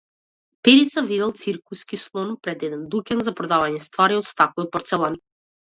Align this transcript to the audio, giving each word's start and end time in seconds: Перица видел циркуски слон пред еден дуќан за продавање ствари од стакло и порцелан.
Перица 0.63 1.01
видел 1.01 1.33
циркуски 1.41 1.99
слон 2.05 2.33
пред 2.47 2.67
еден 2.71 2.89
дуќан 2.97 3.23
за 3.29 3.37
продавање 3.43 3.85
ствари 3.91 4.21
од 4.25 4.29
стакло 4.33 4.69
и 4.69 4.75
порцелан. 4.75 5.23